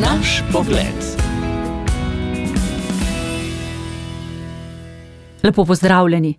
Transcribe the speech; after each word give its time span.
Naš 0.00 0.42
pogled. 0.52 1.26
Lepo 5.42 5.64
pozdravljeni. 5.64 6.34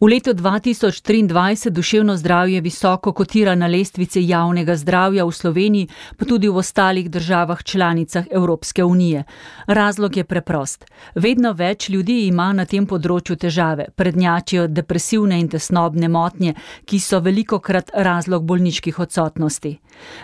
V 0.00 0.08
letu 0.08 0.30
2023 0.30 1.70
duševno 1.70 2.16
zdravje 2.16 2.60
visoko 2.60 3.12
kotira 3.12 3.54
na 3.54 3.66
lestvici 3.66 4.20
javnega 4.28 4.76
zdravja 4.76 5.24
v 5.24 5.32
Sloveniji, 5.32 5.88
pa 6.16 6.24
tudi 6.24 6.48
v 6.48 6.56
ostalih 6.56 7.10
državah 7.10 7.62
članicah 7.62 8.26
Evropske 8.30 8.84
unije. 8.84 9.24
Razlog 9.66 10.16
je 10.16 10.24
preprost. 10.24 10.84
Vedno 11.14 11.52
več 11.52 11.88
ljudi 11.88 12.26
ima 12.26 12.52
na 12.52 12.64
tem 12.64 12.86
področju 12.86 13.36
težave, 13.36 13.88
prednjačijo 13.96 14.66
depresivne 14.68 15.40
in 15.40 15.48
tesnobne 15.48 16.08
motnje, 16.08 16.54
ki 16.84 17.00
so 17.00 17.20
veliko 17.20 17.58
krat 17.58 17.90
razlog 17.94 18.44
bolniških 18.44 18.98
odsotnosti. 18.98 19.78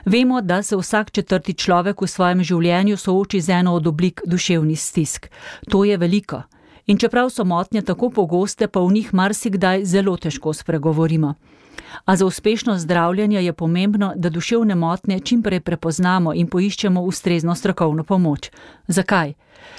Vemo, 0.05 0.41
da 0.41 0.63
se 0.63 0.77
vsak 0.77 1.11
četrti 1.11 1.55
človek 1.55 2.03
v 2.03 2.13
svojem 2.13 2.45
življenju 2.45 2.97
sooči 2.97 3.41
z 3.41 3.61
eno 3.63 3.75
od 3.75 3.87
oblik 3.87 4.21
duševnih 4.27 4.81
stisk. 4.81 5.31
To 5.71 5.85
je 5.85 5.97
veliko. 5.97 6.45
In 6.87 6.99
čeprav 6.99 7.31
so 7.31 7.45
motnje 7.45 7.83
tako 7.83 8.11
pogoste, 8.11 8.69
pa 8.69 8.81
v 8.81 8.93
njih 8.93 9.15
marsikdaj 9.15 9.85
zelo 9.85 10.17
težko 10.17 10.53
spregovorimo. 10.53 11.35
A 12.05 12.17
za 12.17 12.27
uspešno 12.27 12.79
zdravljenje 12.79 13.45
je 13.45 13.53
pomembno, 13.53 14.13
da 14.17 14.31
duševne 14.31 14.75
motnje 14.75 15.21
čim 15.21 15.43
prej 15.43 15.61
prepoznamo 15.61 16.35
in 16.35 16.47
poiščemo 16.47 17.03
ustrezno 17.03 17.55
strokovno 17.55 18.05
pomoč. 18.05 18.51
Zakaj? 18.89 19.33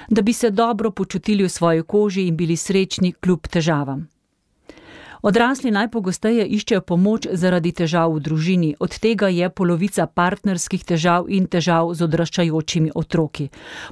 Da 0.09 0.21
bi 0.21 0.34
se 0.34 0.49
dobro 0.49 0.91
počutili 0.91 1.43
v 1.43 1.49
svoji 1.49 1.84
koži 1.84 2.27
in 2.27 2.38
bili 2.38 2.55
srečni 2.57 3.12
kljub 3.13 3.48
težavam. 3.48 4.12
Odrasli 5.23 5.72
najpogosteje 5.72 6.44
iščejo 6.52 6.82
pomoč 6.84 7.30
zaradi 7.40 7.72
težav 7.72 8.12
v 8.12 8.20
družini, 8.26 8.70
od 8.84 8.91
tega 9.00 9.30
je 9.32 9.48
polovica 9.48 10.04
partnerskih 10.04 10.82
težav 10.84 11.30
in 11.32 11.46
težav 11.48 11.94
z 11.96 12.04
odraščajočimi 12.04 12.91
otroki. 12.91 13.46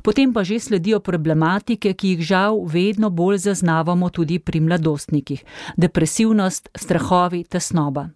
Potem 0.04 0.34
pa 0.36 0.44
že 0.44 0.60
sledijo 0.60 1.00
problematike, 1.00 1.94
ki 1.96 2.10
jih 2.14 2.24
žal 2.28 2.60
vedno 2.68 3.10
bolj 3.10 3.38
zaznavamo 3.48 4.10
tudi 4.10 4.40
pri 4.40 4.60
mladostnikih: 4.60 5.46
depresivnost, 5.78 6.68
strahovi, 6.76 7.46
tesnoba. 7.48 8.10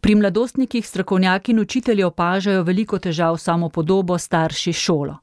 Pri 0.00 0.14
mladostnikih 0.14 0.86
strokovnjaki 0.86 1.52
in 1.52 1.60
učitelji 1.60 2.04
opažajo 2.04 2.62
veliko 2.62 2.98
težav 2.98 3.36
s 3.36 3.50
samopodobo, 3.50 4.18
starši, 4.18 4.72
šolo. 4.72 5.16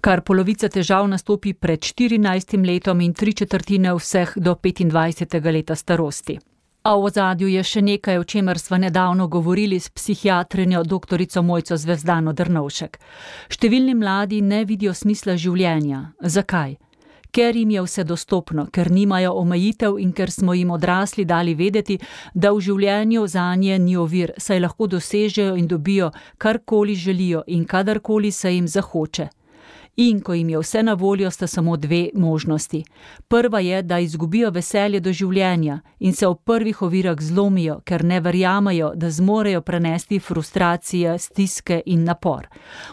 Kar 0.00 0.22
polovica 0.22 0.68
težav 0.68 1.08
nastopi 1.10 1.52
pred 1.52 1.80
14 1.80 2.56
letom 2.66 3.00
in 3.00 3.14
tri 3.14 3.32
četrtine 3.32 3.94
vseh 3.94 4.32
do 4.36 4.54
25. 4.54 5.52
leta 5.52 5.74
starosti. 5.74 6.38
A 6.82 6.96
v 6.96 7.04
ozadju 7.04 7.48
je 7.48 7.60
še 7.60 7.80
nekaj, 7.84 8.18
o 8.18 8.24
čemer 8.24 8.58
sva 8.58 8.78
nedavno 8.80 9.28
govorili 9.28 9.76
s 9.76 9.90
psihiatrinjo 9.92 10.80
dr. 10.88 11.20
Mojco 11.44 11.76
Zvezdano 11.76 12.32
Drnovšek. 12.32 12.96
Številni 13.52 13.92
mladi 13.94 14.40
ne 14.40 14.64
vidijo 14.64 14.94
smisla 14.96 15.36
življenja. 15.36 16.14
Zakaj? 16.24 16.78
Ker 17.30 17.54
jim 17.54 17.70
je 17.70 17.82
vse 17.84 18.04
dostopno, 18.04 18.64
ker 18.72 18.88
nimajo 18.90 19.34
omejitev 19.38 19.98
in 20.00 20.14
ker 20.16 20.32
smo 20.32 20.56
jim 20.56 20.72
odrasli 20.72 21.24
dali 21.24 21.52
vedeti, 21.54 21.98
da 22.34 22.50
v 22.50 22.64
življenju 22.64 23.26
za 23.28 23.44
nje 23.54 23.76
ni 23.78 23.98
ovir, 24.00 24.32
saj 24.38 24.64
lahko 24.64 24.88
dosežejo 24.88 25.58
in 25.60 25.68
dobijo 25.68 26.10
karkoli 26.38 26.96
želijo 26.96 27.44
in 27.46 27.68
kadarkoli 27.68 28.32
se 28.32 28.54
jim 28.56 28.66
zahoče. 28.66 29.28
In 30.00 30.20
ko 30.20 30.34
jim 30.34 30.48
je 30.48 30.58
vse 30.58 30.82
na 30.82 30.94
voljo, 30.94 31.30
sta 31.30 31.46
samo 31.46 31.76
dve 31.76 32.08
možnosti. 32.14 32.84
Prva 33.28 33.60
je, 33.60 33.82
da 33.82 33.98
izgubijo 33.98 34.50
veselje 34.50 35.00
do 35.00 35.12
življenja 35.12 35.80
in 35.98 36.14
se 36.16 36.26
v 36.26 36.38
prvih 36.44 36.82
ovirah 36.82 37.20
zlomijo, 37.20 37.80
ker 37.84 38.04
ne 38.04 38.20
verjamejo, 38.20 38.94
da 38.96 39.10
zmorejo 39.10 39.60
prenesti 39.60 40.18
frustracije, 40.18 41.18
stiske 41.18 41.82
in 41.86 42.04
napor. 42.04 42.48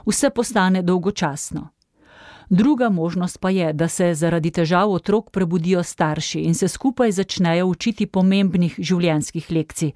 Vse 0.06 0.30
postane 0.30 0.82
dolgočasno. 0.82 1.70
Druga 2.50 2.90
možnost 2.90 3.38
pa 3.42 3.50
je, 3.50 3.74
da 3.74 3.88
se 3.88 4.14
zaradi 4.14 4.52
težav 4.52 4.92
otrok 4.92 5.30
prebudijo 5.32 5.84
starši 5.84 6.40
in 6.40 6.56
se 6.56 6.68
skupaj 6.68 7.12
začnejo 7.12 7.66
učiti 7.66 8.06
pomembnih 8.06 8.76
življenjskih 8.80 9.52
lekcij. 9.52 9.92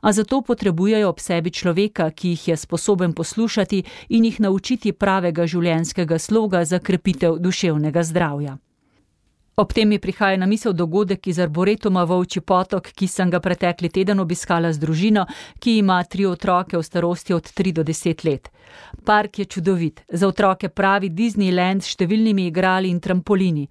A 0.00 0.12
zato 0.12 0.42
potrebujejo 0.42 1.08
ob 1.08 1.20
sebi 1.20 1.50
človeka, 1.50 2.10
ki 2.10 2.34
jih 2.34 2.48
je 2.48 2.56
sposoben 2.56 3.12
poslušati 3.12 3.84
in 4.08 4.24
jih 4.24 4.40
naučiti 4.40 4.92
pravega 4.92 5.46
življenjskega 5.46 6.18
sloga 6.18 6.64
za 6.64 6.78
krepitev 6.78 7.38
duševnega 7.38 8.02
zdravja. 8.02 8.58
Ob 9.54 9.72
tem 9.72 9.88
mi 9.88 9.98
prihaja 9.98 10.36
na 10.36 10.46
misel 10.46 10.72
dogodek 10.72 11.26
iz 11.26 11.38
Arboretuma 11.38 12.06
Volčji 12.08 12.40
potok, 12.40 12.86
ki 12.96 13.04
sem 13.06 13.30
ga 13.30 13.36
pretekli 13.40 13.90
teden 13.92 14.20
obiskala 14.20 14.70
z 14.72 14.80
družino, 14.80 15.26
ki 15.60 15.74
ima 15.82 15.98
tri 16.08 16.24
otroke 16.24 16.78
v 16.78 16.82
starosti 16.82 17.34
od 17.36 17.50
tri 17.52 17.72
do 17.76 17.82
deset 17.84 18.24
let. 18.24 18.48
Park 19.04 19.38
je 19.38 19.44
čudovit, 19.44 20.00
za 20.08 20.26
otroke 20.26 20.70
pravi 20.72 21.10
Disneyland 21.12 21.84
s 21.84 21.92
številnimi 21.92 22.46
igrali 22.48 22.88
in 22.88 23.00
trampolini. 23.00 23.66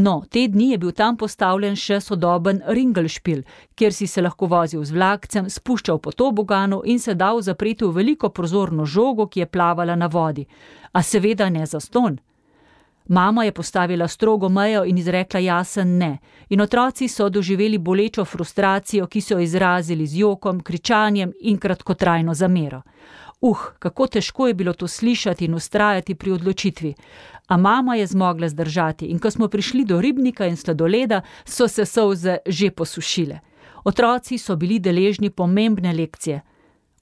No, 0.00 0.22
te 0.30 0.46
dni 0.48 0.70
je 0.70 0.78
bil 0.78 0.94
tam 0.96 1.18
postavljen 1.20 1.76
še 1.76 2.00
sodoben 2.00 2.62
Ringelšpil, 2.64 3.42
kjer 3.76 3.92
si 3.92 4.08
se 4.08 4.24
lahko 4.24 4.48
vozil 4.48 4.80
z 4.80 4.96
vlakcem, 4.96 5.50
spuščal 5.52 6.00
po 6.00 6.14
toboganu 6.16 6.80
in 6.86 6.96
se 6.98 7.12
dal 7.12 7.42
zapreti 7.44 7.84
v 7.84 7.92
veliko 8.00 8.32
prozorno 8.32 8.88
žogo, 8.88 9.28
ki 9.28 9.44
je 9.44 9.50
plavala 9.52 9.92
na 9.92 10.08
vodi. 10.08 10.48
A 10.96 11.04
seveda 11.04 11.50
ne 11.52 11.68
za 11.68 11.84
ston. 11.84 12.16
Mama 13.08 13.44
je 13.44 13.52
postavila 13.52 14.08
strogo 14.08 14.48
mejo 14.48 14.84
in 14.84 14.98
izrekla 14.98 15.40
jasen 15.40 15.96
ne, 15.98 16.18
in 16.48 16.60
otroci 16.60 17.08
so 17.08 17.28
doživeli 17.28 17.78
bolečo 17.78 18.24
frustracijo, 18.24 19.06
ki 19.06 19.20
so 19.20 19.34
jo 19.34 19.40
izrazili 19.40 20.06
z 20.06 20.18
jokom, 20.18 20.60
kričanjem 20.60 21.32
in 21.40 21.58
kratkotrajno 21.58 22.34
zamero. 22.34 22.82
Uh, 23.40 23.58
kako 23.78 24.06
težko 24.06 24.46
je 24.48 24.54
bilo 24.54 24.72
to 24.72 24.88
slišati 24.88 25.44
in 25.44 25.54
ustrajati 25.54 26.14
pri 26.14 26.32
odločitvi. 26.32 26.94
A 27.46 27.56
mama 27.56 27.94
je 27.94 28.06
zmogla 28.06 28.48
zdržati, 28.48 29.06
in 29.06 29.18
ko 29.18 29.30
smo 29.30 29.48
prišli 29.48 29.84
do 29.84 30.00
ribnika 30.00 30.46
in 30.46 30.56
sladoleda, 30.56 31.22
so 31.44 31.68
se 31.68 31.86
solze 31.86 32.36
že 32.46 32.70
posušile. 32.70 33.38
Otroci 33.84 34.38
so 34.38 34.56
bili 34.56 34.78
deležni 34.78 35.30
pomembne 35.30 35.92
lekcije. 35.92 36.40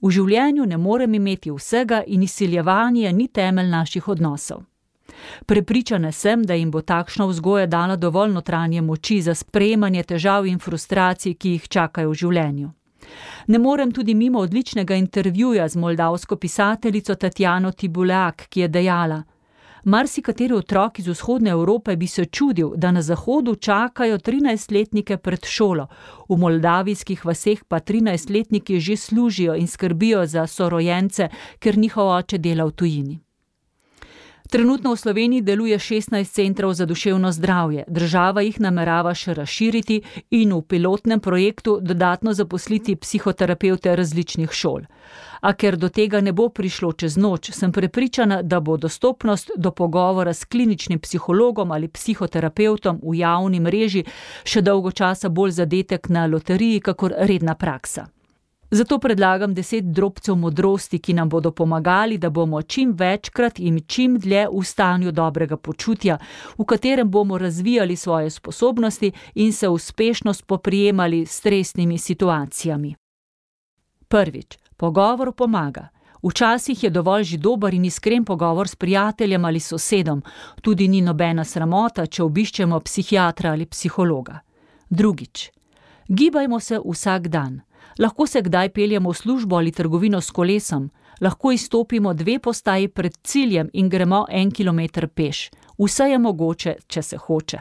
V 0.01 0.11
življenju 0.11 0.65
ne 0.65 0.77
morem 0.77 1.13
imeti 1.13 1.51
vsega 1.51 2.03
in 2.07 2.23
izsiljevanje 2.23 3.13
ni 3.13 3.27
temelj 3.27 3.69
naših 3.69 4.07
odnosov. 4.07 4.63
Prepričana 5.45 6.11
sem, 6.11 6.43
da 6.43 6.53
jim 6.53 6.71
bo 6.71 6.81
takšna 6.81 7.25
vzgoja 7.25 7.65
dala 7.65 7.95
dovolj 7.95 8.31
notranje 8.31 8.81
moči 8.81 9.21
za 9.21 9.35
sprejemanje 9.35 10.03
težav 10.03 10.45
in 10.45 10.59
frustracij, 10.59 11.33
ki 11.33 11.49
jih 11.49 11.67
čakajo 11.67 12.09
v 12.09 12.13
življenju. 12.13 12.71
Ne 13.47 13.59
morem 13.59 13.91
tudi 13.91 14.13
mimo 14.13 14.39
odličnega 14.39 14.95
intervjuja 14.95 15.67
z 15.67 15.77
moldavsko 15.77 16.35
pisateljico 16.35 17.15
Tatjano 17.15 17.71
Tibuleak, 17.71 18.47
ki 18.49 18.59
je 18.59 18.67
dejala: 18.67 19.23
Marsikateri 19.83 20.53
otrok 20.53 20.99
iz 20.99 21.07
vzhodne 21.07 21.49
Evrope 21.49 21.95
bi 21.95 22.07
se 22.07 22.25
čudil, 22.25 22.73
da 22.75 22.91
na 22.91 23.01
zahodu 23.01 23.55
čakajo 23.55 24.17
trinajstletnike 24.17 25.17
pred 25.17 25.45
šolo, 25.45 25.87
v 26.29 26.37
moldavijskih 26.37 27.25
vaseh 27.25 27.63
pa 27.67 27.79
trinajstletniki 27.79 28.79
že 28.79 28.97
služijo 28.97 29.55
in 29.55 29.67
skrbijo 29.67 30.25
za 30.25 30.47
sorojence, 30.47 31.29
ker 31.59 31.77
njihov 31.77 32.11
oče 32.17 32.37
dela 32.37 32.65
v 32.65 32.71
tujini. 32.71 33.19
Trenutno 34.49 34.95
v 34.95 34.97
Sloveniji 34.97 35.41
deluje 35.41 35.79
16 35.79 36.31
centrov 36.31 36.73
za 36.73 36.85
duševno 36.85 37.31
zdravje, 37.31 37.83
država 37.87 38.41
jih 38.41 38.59
namerava 38.63 39.11
še 39.13 39.33
razširiti 39.33 40.01
in 40.31 40.53
v 40.55 40.61
pilotnem 40.61 41.19
projektu 41.19 41.79
dodatno 41.81 42.33
zaposliti 42.33 42.95
psihoterapevte 42.95 43.95
različnih 43.95 44.51
šol. 44.51 44.87
A 45.41 45.53
ker 45.53 45.75
do 45.75 45.89
tega 45.89 46.21
ne 46.21 46.31
bo 46.31 46.47
prišlo 46.49 46.93
čez 46.93 47.17
noč, 47.17 47.51
sem 47.51 47.71
prepričana, 47.71 48.41
da 48.41 48.59
bo 48.59 48.77
dostopnost 48.77 49.51
do 49.57 49.71
pogovora 49.71 50.33
s 50.33 50.45
kliničnim 50.45 50.99
psihologom 50.99 51.71
ali 51.71 51.87
psihoterapevtom 51.87 53.01
v 53.03 53.19
javni 53.19 53.59
mreži 53.59 54.05
še 54.43 54.61
dolgo 54.61 54.91
časa 54.91 55.29
bolj 55.29 55.59
zadetek 55.59 56.09
na 56.09 56.25
loteriji, 56.25 56.79
kakor 56.79 57.13
redna 57.19 57.55
praksa. 57.55 58.07
Zato 58.71 58.99
predlagam 58.99 59.53
deset 59.53 59.85
drobcev 59.85 60.35
modrosti, 60.35 60.99
ki 60.99 61.13
nam 61.13 61.29
bodo 61.29 61.51
pomagali, 61.51 62.17
da 62.17 62.29
bomo 62.29 62.61
čim 62.61 62.91
večkrat 62.91 63.59
in 63.59 63.79
čim 63.87 64.19
dlje 64.19 64.47
v 64.51 64.63
stanju 64.63 65.11
dobrega 65.11 65.57
počutja, 65.57 66.17
v 66.57 66.65
katerem 66.65 67.11
bomo 67.11 67.37
razvijali 67.37 67.95
svoje 67.95 68.29
sposobnosti 68.29 69.11
in 69.35 69.53
se 69.53 69.69
uspešno 69.69 70.33
spoprijemali 70.33 71.25
s 71.25 71.37
stresnimi 71.37 71.97
situacijami. 71.97 72.95
Prvič, 74.07 74.57
pogovor 74.77 75.31
pomaga. 75.31 75.87
Včasih 76.23 76.83
je 76.83 76.89
dovolj 76.89 77.23
že 77.23 77.37
dober 77.37 77.73
in 77.73 77.85
iskren 77.85 78.25
pogovor 78.25 78.67
s 78.67 78.75
prijateljem 78.75 79.45
ali 79.45 79.59
sosedom, 79.59 80.23
tudi 80.61 80.87
ni 80.87 81.01
nobena 81.01 81.43
sramota, 81.43 82.05
če 82.05 82.23
obiščemo 82.23 82.79
psihiatra 82.79 83.51
ali 83.51 83.65
psihologa. 83.65 84.39
Drugič, 84.89 85.51
gibajmo 86.07 86.59
se 86.59 86.79
vsak 86.85 87.27
dan 87.27 87.61
lahko 87.99 88.27
se 88.27 88.41
kdaj 88.41 88.69
peljemo 88.69 89.09
v 89.09 89.13
službo 89.13 89.55
ali 89.55 89.71
trgovino 89.71 90.21
s 90.21 90.31
kolesom, 90.31 90.89
lahko 91.21 91.51
izstopimo 91.51 92.13
dve 92.13 92.39
postaji 92.39 92.87
pred 92.87 93.17
ciljem 93.23 93.69
in 93.73 93.89
gremo 93.89 94.25
en 94.29 94.51
kilometer 94.51 95.07
peš. 95.07 95.49
Vse 95.77 96.03
je 96.03 96.17
mogoče, 96.17 96.75
če 96.87 97.01
se 97.01 97.17
hoče. 97.17 97.59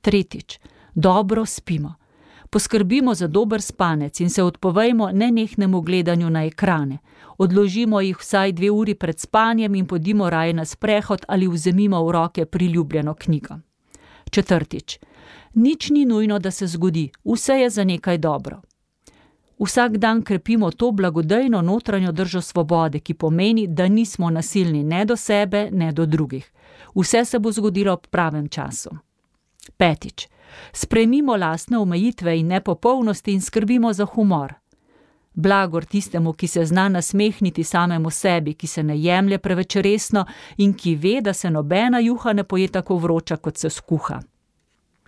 Tretjič, 0.00 0.58
dobro 0.94 1.46
spimo. 1.46 1.94
Poskrbimo 2.50 3.14
za 3.14 3.26
dober 3.26 3.62
spanec 3.62 4.20
in 4.20 4.30
se 4.30 4.42
odpovejmo 4.42 5.10
nenehnemu 5.12 5.80
gledanju 5.80 6.30
na 6.30 6.44
ekrane. 6.44 6.98
Odložimo 7.38 8.00
jih 8.00 8.18
vsaj 8.18 8.52
dve 8.52 8.70
uri 8.70 8.94
pred 8.94 9.20
spanjem 9.20 9.74
in 9.74 9.86
podimo 9.86 10.30
raje 10.30 10.52
na 10.52 10.64
sprehod 10.64 11.24
ali 11.28 11.48
vzemimo 11.48 12.04
v 12.06 12.12
roke 12.12 12.44
priljubljeno 12.44 13.14
knjigo. 13.14 13.54
Četrtič. 14.30 14.98
Nič 15.54 15.90
ni 15.90 16.04
nujno, 16.04 16.38
da 16.38 16.50
se 16.50 16.66
zgodi, 16.66 17.10
vse 17.24 17.54
je 17.54 17.70
za 17.70 17.84
nekaj 17.84 18.18
dobro. 18.18 18.60
Vsak 19.60 19.96
dan 19.96 20.22
krepimo 20.22 20.70
to 20.70 20.90
blagodejno 20.90 21.62
notranjo 21.62 22.12
držo 22.12 22.40
svobode, 22.40 23.00
ki 23.00 23.14
pomeni, 23.14 23.66
da 23.66 23.88
nismo 23.88 24.30
nasilni 24.30 24.84
ne 24.84 25.04
do 25.04 25.16
sebe, 25.16 25.68
ne 25.72 25.92
do 25.92 26.06
drugih. 26.06 26.52
Vse 26.94 27.24
se 27.24 27.38
bo 27.38 27.52
zgodilo 27.52 27.92
ob 27.92 28.06
pravem 28.06 28.48
času. 28.48 28.90
Petič. 29.76 30.28
Sprejmimo 30.72 31.36
lastne 31.36 31.78
omejitve 31.78 32.38
in 32.38 32.46
nepopolnosti 32.46 33.32
in 33.32 33.40
skrbimo 33.40 33.92
za 33.92 34.04
humor. 34.04 34.54
Blagor 35.34 35.84
tistemu, 35.84 36.32
ki 36.32 36.46
se 36.46 36.64
zna 36.64 36.88
nasmehniti 36.88 37.64
samemu 37.64 38.10
sebi, 38.10 38.54
ki 38.54 38.66
se 38.66 38.82
ne 38.82 38.98
jemlje 38.98 39.38
preveč 39.38 39.76
resno 39.76 40.24
in 40.56 40.74
ki 40.74 40.94
ve, 40.96 41.20
da 41.20 41.32
se 41.32 41.50
nobena 41.50 41.98
juha 41.98 42.32
ne 42.32 42.44
poje 42.44 42.68
tako 42.68 42.96
vroča, 42.96 43.36
kot 43.36 43.56
se 43.56 43.70
skuha. 43.70 44.20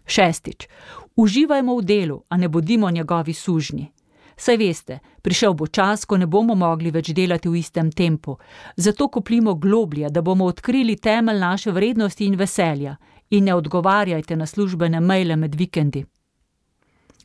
Šestič. 0.07 0.69
Uživajmo 1.17 1.77
v 1.77 1.83
delu, 1.83 2.23
a 2.29 2.37
ne 2.37 2.49
bodimo 2.49 2.91
njegovi 2.91 3.33
sužnji. 3.33 3.93
Saj 4.37 4.57
veste, 4.57 4.99
prišel 5.23 5.55
bo 5.55 5.67
čas, 5.67 6.05
ko 6.05 6.17
ne 6.17 6.27
bomo 6.27 6.55
mogli 6.55 6.91
več 6.91 7.13
delati 7.13 7.49
v 7.49 7.59
istem 7.61 7.93
tempu, 7.93 8.39
zato 8.77 9.09
koplimo 9.09 9.55
globlje, 9.55 10.11
da 10.11 10.23
bomo 10.23 10.45
odkrili 10.45 10.97
temelj 10.97 11.39
naše 11.39 11.73
vrednosti 11.73 12.27
in 12.27 12.37
veselja, 12.37 12.97
in 13.31 13.45
ne 13.45 13.55
odgovarjajte 13.55 14.37
na 14.37 14.47
službene 14.47 15.01
maile 15.01 15.37
med 15.37 15.55
vikendi. 15.55 16.05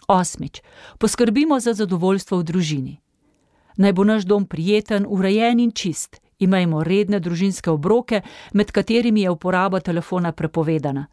Osmič. 0.07 0.61
Poskrbimo 0.97 1.59
za 1.59 1.73
zadovoljstvo 1.73 2.37
v 2.37 2.43
družini. 2.43 2.95
Naj 3.77 3.93
bo 3.93 4.03
naš 4.03 4.23
dom 4.23 4.45
prijeten, 4.45 5.05
urejen 5.09 5.59
in 5.59 5.71
čist, 5.71 6.21
imejmo 6.39 6.83
redne 6.83 7.19
družinske 7.19 7.71
obroke, 7.71 8.21
med 8.53 8.71
katerimi 8.71 9.21
je 9.21 9.29
uporaba 9.29 9.79
telefona 9.79 10.31
prepovedana. 10.31 11.07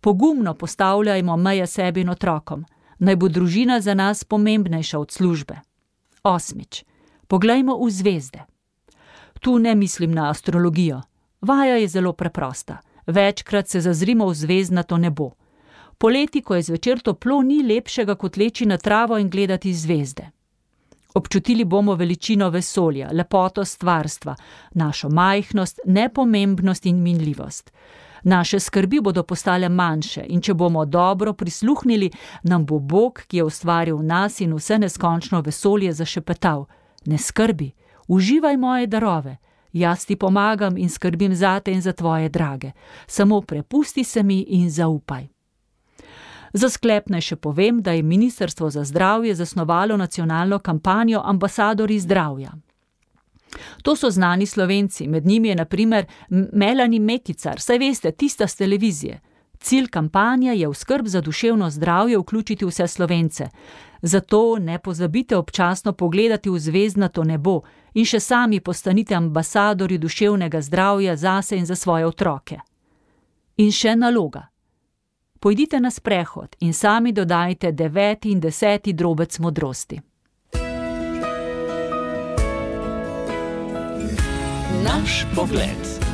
Pogumno 0.00 0.54
postavljajmo 0.54 1.36
meje 1.36 1.66
sebi 1.66 2.00
in 2.00 2.08
otrokom 2.08 2.64
naj 3.00 3.16
bo 3.16 3.28
družina 3.28 3.80
za 3.80 3.94
nas 3.94 4.24
pomembnejša 4.24 4.98
od 4.98 5.10
službe. 5.10 5.60
Osmič. 6.22 6.84
Poglejmo 7.26 7.76
v 7.80 7.90
zvezde. 7.90 8.44
Tu 9.40 9.58
ne 9.58 9.74
mislim 9.74 10.12
na 10.12 10.30
astrologijo. 10.30 11.00
Vaja 11.40 11.76
je 11.76 11.88
zelo 11.88 12.12
preprosta. 12.12 12.78
Večkrat 13.06 13.68
se 13.68 13.80
zazrimo 13.80 14.26
v 14.26 14.34
zvezdnato 14.34 14.98
nebo. 14.98 15.30
Poleti, 15.98 16.42
ko 16.42 16.54
je 16.54 16.62
zvečer 16.62 17.00
toplo, 17.00 17.42
ni 17.42 17.62
lepšega 17.62 18.14
kot 18.14 18.36
leči 18.36 18.66
na 18.66 18.76
travo 18.76 19.18
in 19.18 19.30
gledati 19.30 19.74
zvezde. 19.74 20.30
Občutili 21.14 21.64
bomo 21.64 21.94
veličino 21.94 22.50
vesolja, 22.50 23.10
lepoto 23.12 23.64
stvarstva, 23.64 24.36
našo 24.74 25.08
majhnost, 25.08 25.80
nepomembnost 25.84 26.86
in 26.86 27.02
minljivost. 27.02 27.72
Naše 28.22 28.60
skrbi 28.60 29.00
bodo 29.00 29.22
postale 29.22 29.68
manjše 29.68 30.24
in 30.28 30.40
če 30.40 30.54
bomo 30.54 30.84
dobro 30.84 31.32
prisluhnili, 31.32 32.10
nam 32.42 32.66
bo 32.66 32.78
Bog, 32.78 33.22
ki 33.26 33.36
je 33.36 33.44
ustvaril 33.44 33.98
nas 34.02 34.40
in 34.40 34.54
vse 34.54 34.78
neskončno 34.78 35.40
vesolje, 35.40 35.92
zašepetal: 35.92 36.66
Ne 37.06 37.18
skrbi, 37.18 37.72
uživaj 38.08 38.56
moje 38.56 38.86
darove, 38.86 39.36
jaz 39.72 40.06
ti 40.06 40.16
pomagam 40.16 40.76
in 40.78 40.88
skrbim 40.88 41.34
zate 41.34 41.72
in 41.72 41.82
za 41.82 41.92
tvoje 41.92 42.28
drage, 42.28 42.72
samo 43.06 43.40
prepusti 43.40 44.04
se 44.04 44.22
mi 44.22 44.40
in 44.40 44.70
zaupaj. 44.70 45.28
Za 46.52 46.68
sklep 46.68 47.08
naj 47.08 47.20
še 47.20 47.36
povem, 47.36 47.82
da 47.82 47.92
je 47.92 48.02
Ministrstvo 48.02 48.70
za 48.70 48.84
zdravje 48.84 49.34
zasnovalo 49.34 49.96
nacionalno 49.96 50.58
kampanjo 50.58 51.22
Ambasadori 51.24 52.00
zdravja. 52.00 52.50
To 53.82 53.96
so 53.96 54.10
znani 54.10 54.46
slovenci, 54.46 55.08
med 55.08 55.26
njimi 55.26 55.48
je 55.48 55.54
naprimer 55.54 56.06
Melani 56.52 56.98
Mekicar, 56.98 57.60
saj 57.60 57.78
veste, 57.78 58.12
tista 58.12 58.46
z 58.46 58.56
televizije. 58.56 59.20
Cilj 59.60 59.88
kampanje 59.88 60.54
je 60.54 60.68
v 60.68 60.74
skrb 60.74 61.06
za 61.06 61.20
duševno 61.20 61.70
zdravje 61.70 62.18
vključiti 62.18 62.64
vse 62.64 62.86
slovence. 62.88 63.48
Zato 64.02 64.58
ne 64.58 64.78
pozabite 64.78 65.36
občasno 65.36 65.92
pogledati 65.92 66.50
v 66.50 66.58
zvezdnato 66.58 67.24
nebo 67.24 67.60
in 67.94 68.04
še 68.04 68.20
sami 68.20 68.60
postanite 68.60 69.14
ambasadori 69.14 69.98
duševnega 69.98 70.60
zdravja 70.60 71.16
zase 71.16 71.56
in 71.56 71.66
za 71.66 71.76
svoje 71.76 72.06
otroke. 72.06 72.58
In 73.56 73.72
še 73.72 73.96
naloga. 73.96 74.46
Pojdite 75.40 75.80
na 75.80 75.90
sprehod 75.90 76.56
in 76.60 76.72
sami 76.72 77.12
dodajte 77.12 77.72
deveti 77.72 78.30
in 78.30 78.40
deseti 78.40 78.92
drobec 78.92 79.38
modrosti. 79.38 80.00
Naš 84.84 85.26
pogled. 85.34 86.09